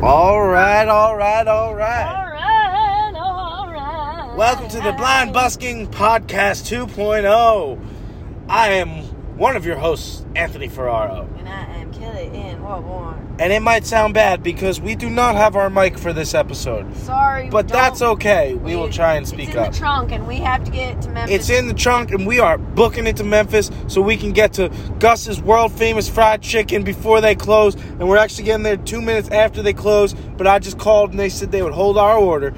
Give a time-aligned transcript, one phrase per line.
[0.00, 2.06] All right, all right, all right.
[2.06, 4.36] Alright, alright.
[4.36, 7.84] Welcome to the Blind Busking Podcast 2.0.
[8.48, 9.02] I am
[9.36, 11.28] one of your hosts, Anthony Ferraro.
[11.38, 11.77] And I
[12.08, 13.36] am Kelly in What Warren.
[13.40, 16.94] And it might sound bad because we do not have our mic for this episode.
[16.96, 18.54] Sorry, But that's okay.
[18.54, 19.72] We will try and speak it's in up.
[19.72, 21.34] the trunk, and we have to get to Memphis.
[21.36, 24.54] It's in the trunk, and we are booking it to Memphis so we can get
[24.54, 27.74] to Gus's world famous fried chicken before they close.
[27.76, 30.14] And we're actually getting there two minutes after they close.
[30.14, 32.54] But I just called and they said they would hold our order.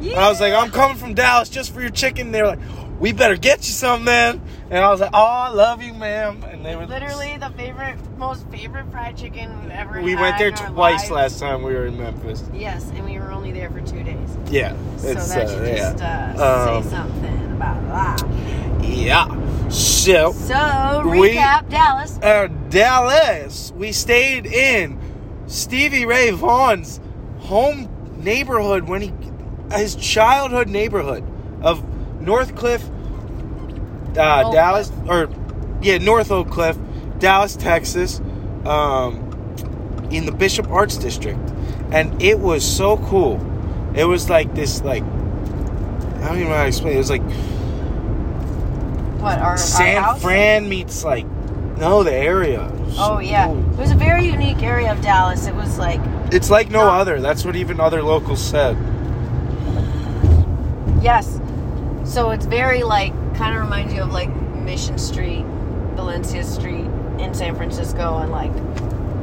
[0.00, 2.30] And I was like, I'm coming from Dallas just for your chicken.
[2.30, 2.58] They were like,
[3.00, 4.40] we better get you some, man.
[4.70, 6.42] And I was like, oh, I love you, ma'am.
[6.44, 10.50] And they were literally the favorite, most favorite fried chicken we've ever We went there
[10.52, 11.10] twice lives.
[11.10, 12.42] last time we were in Memphis.
[12.54, 14.28] Yes, and we were only there for two days.
[14.50, 15.76] Yeah, So it's that uh, should yeah.
[15.92, 18.84] just uh, Um, say something about that.
[18.84, 19.68] yeah.
[19.68, 22.18] So So, we- recap Dallas.
[22.22, 24.98] uh, Dallas, we stayed in
[25.46, 27.00] Stevie Ray Vaughan's
[27.40, 27.88] home
[28.22, 29.12] neighborhood when he,
[29.72, 31.22] his childhood neighborhood
[31.62, 31.82] of
[32.24, 32.82] Northcliff,
[34.16, 35.28] uh, Oak Dallas, or
[35.82, 36.76] yeah, North Oak Cliff,
[37.18, 38.20] Dallas, Texas,
[38.64, 39.20] um,
[40.10, 41.38] in the Bishop Arts District,
[41.92, 43.40] and it was so cool.
[43.94, 46.92] It was like this, like I don't even know how to explain.
[46.92, 47.22] It, it was like
[49.20, 50.22] What, our, our San house?
[50.22, 51.26] Fran meets like
[51.78, 52.70] no the area.
[52.96, 53.46] Oh, so yeah.
[53.46, 53.58] cool.
[53.72, 55.46] It was a very unique area of Dallas.
[55.46, 56.00] It was like,
[56.32, 56.90] It's like no No.
[56.92, 57.20] other.
[57.20, 58.76] That's what even other locals said.
[61.02, 61.40] Yes.
[62.04, 65.44] So it's very like kind of reminds you of like Mission Street,
[65.94, 66.86] Valencia Street
[67.18, 68.52] in San Francisco, and like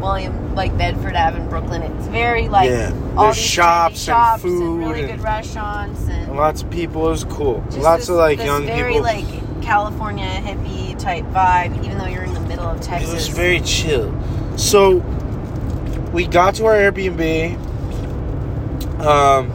[0.00, 1.82] William, like Bedford Ave in Brooklyn.
[1.82, 2.92] It's very like Yeah.
[3.16, 6.70] all these trendy shops and shops food really and- good restaurants, and And lots of
[6.70, 7.06] people.
[7.08, 7.64] It was cool.
[7.78, 9.04] lots this, of like young very people.
[9.06, 9.24] like
[9.62, 13.10] California hippie type vibe, even though you're in the middle of Texas.
[13.10, 14.14] it was very chill.
[14.56, 15.02] So
[16.12, 17.56] we got to our Airbnb.
[19.04, 19.50] Um,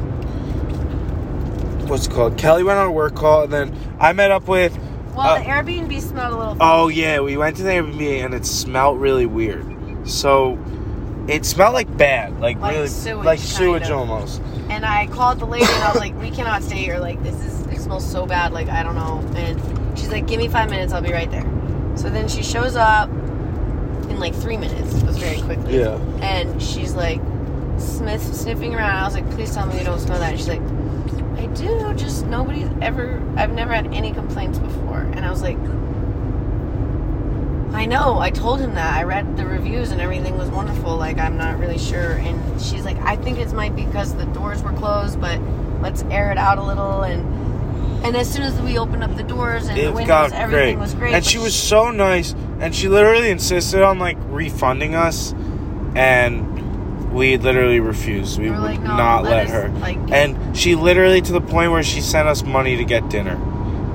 [1.88, 2.38] what's it called?
[2.38, 4.78] Kelly went on a work call, and then I met up with.
[5.16, 6.58] well, uh, the Airbnb smelled a little.
[6.60, 9.66] Oh yeah, we went to the Airbnb and it smelled really weird.
[10.08, 10.60] So
[11.28, 13.92] it smelled like bad, like, Like really, sewage, like sewage of.
[14.10, 14.42] almost.
[14.70, 16.98] And I called the lady and I was like, we cannot stay here.
[17.00, 18.54] Like, this is, it smells so bad.
[18.54, 19.20] Like, I don't know.
[19.38, 20.92] And she's like, give me five minutes.
[20.94, 21.44] I'll be right there.
[21.96, 24.96] So then she shows up in like three minutes.
[24.96, 25.78] It was very quickly.
[25.80, 25.96] Yeah.
[26.22, 27.22] And she's like,
[27.78, 28.98] Smith sniffing around.
[28.98, 30.32] I was like, please tell me you don't smell that.
[30.32, 30.62] And she's like,
[31.56, 31.94] Do.
[31.96, 35.02] Just nobody's ever, I've never had any complaints before.
[35.02, 35.58] And I was like,
[37.74, 38.20] I know.
[38.20, 38.98] I told him that.
[38.98, 40.96] I read the reviews and everything was wonderful.
[40.96, 42.14] Like I'm not really sure.
[42.14, 45.40] And she's like, I think it might be because the doors were closed, but
[45.82, 47.02] let's air it out a little.
[47.02, 47.44] And
[48.06, 50.78] and as soon as we opened up the doors and the windows, everything great.
[50.78, 51.14] was great.
[51.14, 55.34] And she was so nice, and she literally insisted on like refunding us,
[55.96, 56.63] and
[57.14, 58.40] we literally refused.
[58.40, 59.70] We were would like, "No, not let let us, her.
[59.82, 63.38] like- and she literally to the point where she sent us money to get dinner.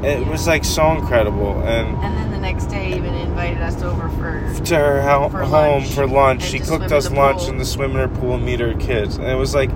[0.03, 0.31] It Yeah.
[0.31, 4.65] was like so incredible, and And then the next day, even invited us over for.
[4.67, 5.89] to her ho- For home lunch.
[5.95, 6.43] for lunch.
[6.43, 7.49] And She cooked us lunch pool.
[7.51, 9.71] in the swim in her pool and meet her kids, and it was like,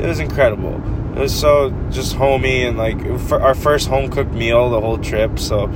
[0.00, 0.80] it was incredible.
[1.14, 2.98] It was so just homey and like
[3.30, 5.38] our first home cooked meal the whole trip.
[5.38, 5.70] So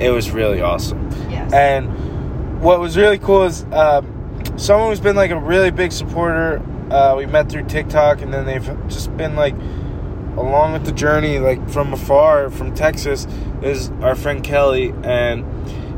[0.00, 1.08] it was really awesome.
[1.30, 1.52] Yes.
[1.52, 1.88] And
[2.60, 4.06] what was really cool is um,
[4.60, 6.62] someone who's been like a really big supporter.
[6.90, 9.54] Uh, we met through TikTok, and then they've just been like
[10.36, 13.26] along with the journey, like from afar, from Texas,
[13.62, 15.44] is our friend Kelly, and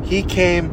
[0.07, 0.71] he came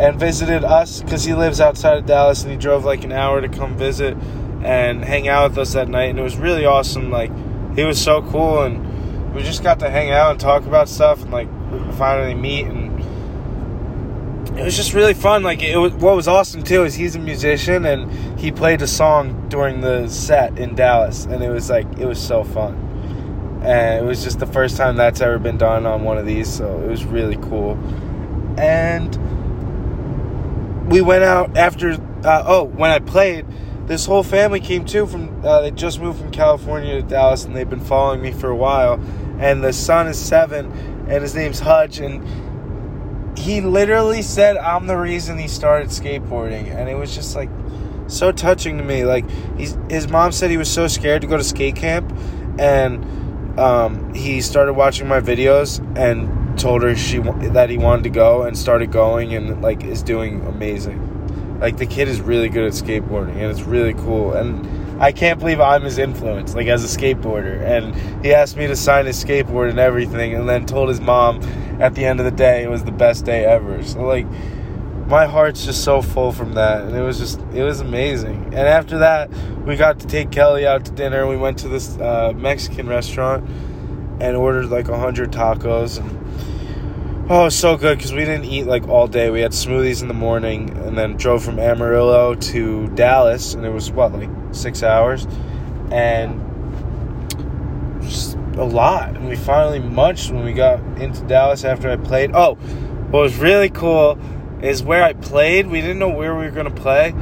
[0.00, 3.40] and visited us because he lives outside of Dallas, and he drove like an hour
[3.40, 4.16] to come visit
[4.62, 7.10] and hang out with us that night, and it was really awesome.
[7.10, 7.32] Like
[7.74, 11.22] he was so cool, and we just got to hang out and talk about stuff,
[11.22, 11.48] and like
[11.94, 12.81] finally meet and
[14.56, 15.42] it was just really fun.
[15.42, 18.86] Like it was, what was awesome too is he's a musician and he played a
[18.86, 22.74] song during the set in Dallas, and it was like it was so fun.
[23.64, 26.52] And it was just the first time that's ever been done on one of these,
[26.52, 27.78] so it was really cool.
[28.58, 29.16] And
[30.90, 31.92] we went out after.
[32.24, 33.46] Uh, oh, when I played,
[33.86, 35.44] this whole family came too from.
[35.44, 38.56] Uh, they just moved from California to Dallas, and they've been following me for a
[38.56, 39.00] while.
[39.38, 40.70] And the son is seven,
[41.08, 42.22] and his name's Hutch, and
[43.36, 47.50] he literally said I'm the reason he started skateboarding, and it was just like
[48.06, 49.04] so touching to me.
[49.04, 52.12] Like he's his mom said he was so scared to go to skate camp,
[52.58, 58.10] and um, he started watching my videos and told her she that he wanted to
[58.10, 61.58] go and started going and like is doing amazing.
[61.60, 65.38] Like the kid is really good at skateboarding and it's really cool and I can't
[65.38, 69.22] believe I'm his influence like as a skateboarder and he asked me to sign his
[69.22, 71.42] skateboard and everything and then told his mom
[71.80, 73.82] at the end of the day it was the best day ever.
[73.82, 74.26] So like
[75.12, 78.44] my heart's just so full from that, and it was just it was amazing.
[78.46, 79.30] And after that,
[79.66, 81.26] we got to take Kelly out to dinner.
[81.26, 83.46] We went to this uh, Mexican restaurant
[84.20, 86.22] and ordered like a hundred tacos and.
[87.28, 89.30] Oh, so good because we didn't eat like all day.
[89.30, 93.70] We had smoothies in the morning and then drove from Amarillo to Dallas, and it
[93.70, 95.26] was what, like six hours?
[95.92, 96.40] And
[98.02, 99.10] just a lot.
[99.16, 102.32] And we finally munched when we got into Dallas after I played.
[102.34, 102.54] Oh,
[103.10, 104.18] what was really cool
[104.60, 105.68] is where I played.
[105.68, 107.14] We didn't know where we were gonna play,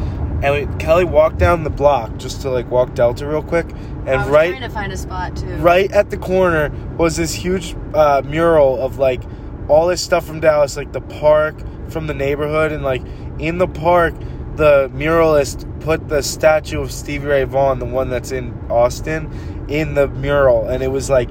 [0.43, 3.67] and we, Kelly walked down the block just to like walk Delta real quick,
[4.07, 5.57] and right trying to find a spot too.
[5.57, 9.23] right at the corner was this huge uh, mural of like
[9.71, 11.57] all this stuff from Dallas, like the park
[11.89, 13.03] from the neighborhood, and like
[13.39, 14.15] in the park,
[14.57, 19.95] the muralist put the statue of Stevie Ray Vaughan, the one that's in Austin, in
[19.95, 21.31] the mural, and it was like,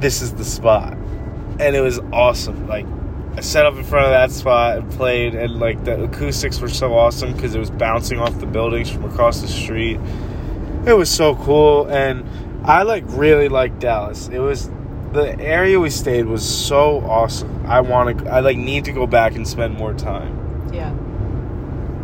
[0.00, 0.94] this is the spot,
[1.58, 2.66] and it was awesome.
[2.68, 2.86] Like,
[3.36, 6.68] I set up in front of that spot and played, and like the acoustics were
[6.68, 10.00] so awesome because it was bouncing off the buildings from across the street.
[10.86, 12.24] It was so cool, and
[12.64, 14.28] I like really liked Dallas.
[14.28, 14.70] It was
[15.12, 17.64] the area we stayed was so awesome.
[17.66, 20.70] I want to, I like need to go back and spend more time.
[20.72, 20.94] Yeah.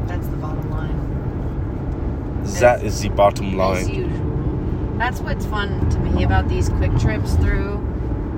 [0.07, 2.45] That's the bottom line.
[2.61, 3.89] That is the bottom As line.
[3.95, 4.99] usual.
[4.99, 7.81] That's what's fun to me about these quick trips through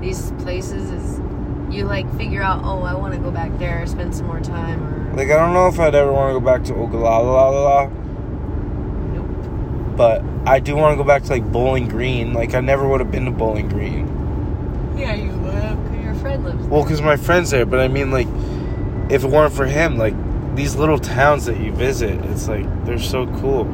[0.01, 1.19] these places is
[1.73, 4.83] you like figure out, oh, I want to go back there, spend some more time,
[4.83, 7.89] or Like I don't know if I'd ever want to go back to Ogallala,
[9.13, 9.97] nope.
[9.97, 12.33] but I do want to go back to like Bowling Green.
[12.33, 14.16] Like I never would have been to Bowling Green.
[16.47, 16.59] Yeah, you would.
[16.59, 16.67] Your friend lives.
[16.69, 18.27] Well, because my friend's there, but I mean, like,
[19.11, 20.13] if it weren't for him, like,
[20.55, 23.65] these little towns that you visit, it's like, they're so cool.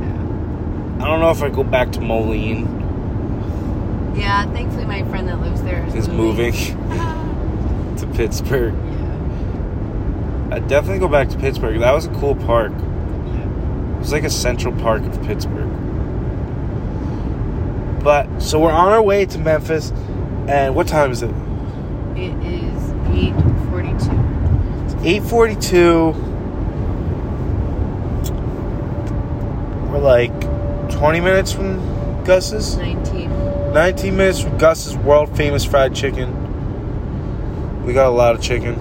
[0.00, 1.04] Yeah.
[1.04, 2.80] I don't know if I go back to Moline.
[4.16, 6.52] Yeah, thankfully my friend that lives there is, Is moving
[7.98, 8.74] to Pittsburgh.
[8.74, 9.10] yeah.
[10.52, 11.80] I'd definitely go back to Pittsburgh.
[11.80, 12.72] That was a cool park.
[12.72, 13.96] yeah.
[13.96, 15.68] It was like a central park of Pittsburgh.
[18.02, 19.92] But, so we're on our way to Memphis,
[20.48, 21.30] and what time is it?
[22.16, 23.34] It is eight
[23.70, 24.20] forty-two.
[25.06, 26.12] 842
[29.90, 30.32] we're like
[30.90, 31.78] 20 minutes from
[32.24, 33.28] gus's Nineteen.
[33.74, 36.32] 19 minutes from gus's world famous fried chicken
[37.84, 38.74] we got a lot of chicken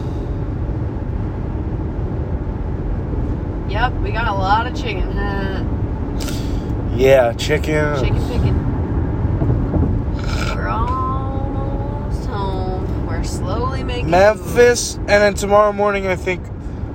[3.70, 5.10] Yep, we got a lot of chicken.
[6.96, 8.56] Yeah chicken Chicken picking.
[10.56, 13.08] We're almost home.
[13.08, 13.24] We're
[14.02, 16.46] memphis and then tomorrow morning i think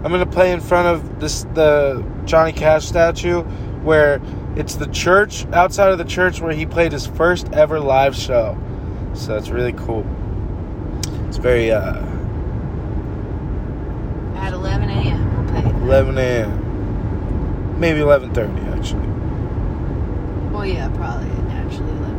[0.04, 3.42] i'm gonna play in front of this the johnny cash statue
[3.82, 4.20] where
[4.56, 8.58] it's the church outside of the church where he played his first ever live show
[9.14, 10.04] so that's really cool
[11.28, 12.04] it's very uh
[14.48, 15.36] At 11 a.m.
[15.36, 15.82] We'll play.
[15.82, 17.80] 11 a.m.
[17.80, 19.06] Maybe 11:30 actually.
[20.52, 22.17] Well, yeah, probably actually 11.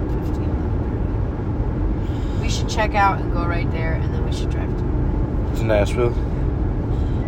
[2.49, 5.63] We should check out and go right there, and then we should drive to To
[5.65, 6.15] Nashville.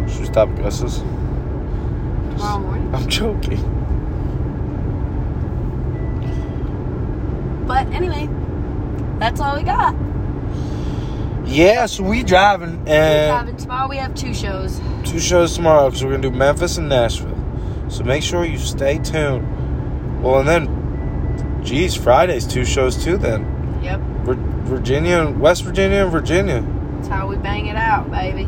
[0.10, 0.98] Should we stop at Gus's?
[0.98, 2.96] tomorrow morning.
[2.96, 3.60] I'm joking.
[7.68, 8.30] But anyway,
[9.20, 9.96] that's all we got.
[11.46, 13.58] Yeah, so we driving We're and driving.
[13.58, 14.82] Tomorrow we have two shows.
[15.06, 17.38] two shows tomorrow because we're gonna do Memphis and Nashville.
[17.90, 20.24] So make sure you stay tuned.
[20.24, 23.18] Well, and then, geez, Friday's two shows too.
[23.18, 23.51] Then
[23.82, 24.36] Yep, Vir-
[24.66, 26.64] Virginia, and West Virginia, and Virginia.
[26.96, 28.46] that's how we bang it out, baby.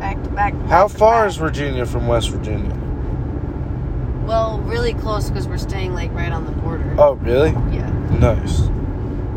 [0.00, 0.54] Back to back.
[0.68, 1.30] How back to far back.
[1.30, 2.74] is Virginia from West Virginia?
[4.26, 6.94] Well, really close because we're staying like right on the border.
[6.98, 7.50] Oh, really?
[7.70, 8.60] Yeah, Nice.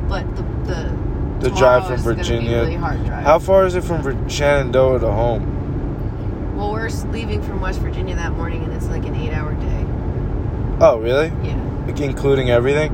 [0.07, 2.57] but the the The drive from is gonna be Virginia.
[2.61, 3.23] really hard drive.
[3.23, 5.51] How far is it from Shenandoah to home?
[6.55, 9.85] Well, we're leaving from West Virginia that morning, and it's like an eight-hour day.
[10.79, 11.27] Oh, really?
[11.43, 11.59] Yeah.
[11.85, 12.91] Like including everything,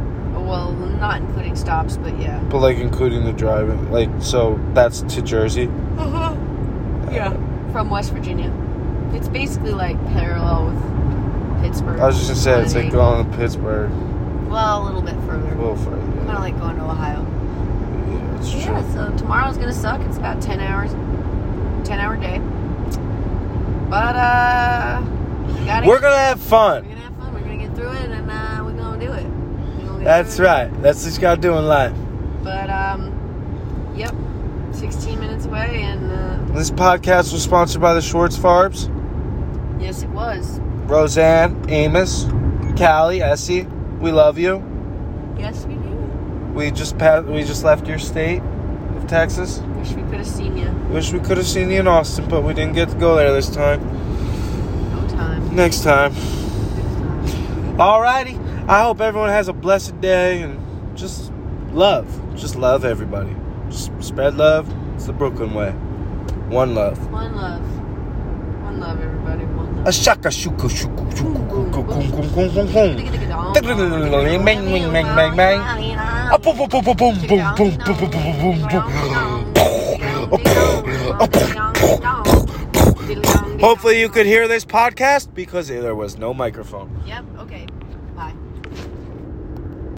[0.51, 2.39] Well, not including stops, but yeah.
[2.49, 3.89] but like including the driving.
[3.91, 5.67] Like, so that's to Jersey.
[5.97, 6.35] Uh-huh.
[7.11, 7.31] Yeah.
[7.71, 8.51] From West Virginia.
[9.13, 11.99] It's basically like parallel with Pittsburgh.
[11.99, 13.89] I was just gonna say it's like going to Pittsburgh.
[14.49, 15.47] Well, a little bit further.
[15.53, 16.01] A little further.
[16.01, 17.25] Kind of like going to Ohio.
[18.09, 18.91] yeah, it's Yeah, true.
[18.93, 20.01] so tomorrow's gonna suck.
[20.01, 20.91] It's about 10 hours.
[21.87, 22.39] 10 hour day.
[23.89, 25.01] But, uh.
[25.47, 26.83] We get- gonna have fun.
[26.83, 27.33] We're gonna have fun.
[27.33, 29.23] We're gonna get through it, and uh, we're gonna do it.
[29.25, 30.69] We're gonna get That's right.
[30.81, 31.93] That's what you gotta do in life.
[32.43, 34.13] But um, yep,
[34.73, 38.89] 16 minutes away, and uh, This podcast was sponsored by the Schwartz Farbs.
[39.79, 40.59] yes, it was.
[40.85, 42.25] Roseanne, Amos,
[42.77, 43.63] Callie, Essie.
[43.99, 44.63] We love you.
[45.37, 45.89] Yes, we do.
[46.55, 48.41] We just passed, we just left your state
[48.97, 49.59] of Texas.
[49.77, 50.69] Wish we could have seen you.
[50.89, 53.31] Wish we could have seen you in Austin, but we didn't get to go there
[53.31, 53.79] this time.
[54.91, 55.55] No time.
[55.55, 56.11] Next time.
[56.13, 57.77] Next time.
[57.77, 58.37] Alrighty.
[58.67, 60.59] I hope everyone has a blessed day and
[60.95, 61.31] just
[61.73, 62.07] love.
[62.35, 63.35] Just love everybody.
[63.69, 64.71] Just spread love.
[64.95, 65.71] It's the Brooklyn way.
[66.49, 67.11] One love.
[67.11, 67.61] One love.
[68.61, 69.45] One love, everybody.
[69.45, 69.87] One love.
[69.87, 72.95] A shaka shuka shuku shuku kuku kum kum kum kum kum.
[73.53, 75.59] Bang bang bang bang bang.
[76.31, 79.19] A boom boom boom boom boom boom boom boom boom boom boom boom.
[83.59, 86.89] Hopefully you could hear this podcast because there was no microphone.
[87.05, 87.25] Yep.